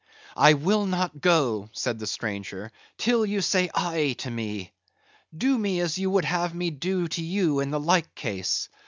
"I 0.37 0.53
will 0.53 0.87
not 0.87 1.21
go," 1.21 1.69
said 1.73 1.99
the 1.99 2.07
stranger, 2.07 2.71
"till 2.97 3.23
you 3.23 3.39
say 3.39 3.69
aye 3.71 4.15
to 4.17 4.31
me. 4.31 4.71
Do 5.31 5.53
to 5.53 5.59
me 5.59 5.79
as 5.79 5.99
you 5.99 6.09
would 6.09 6.25
have 6.25 6.55
me 6.55 6.71
do 6.71 7.07
to 7.09 7.21
you 7.23 7.59
in 7.59 7.69
the 7.69 7.79
like 7.79 8.15
case. 8.15 8.67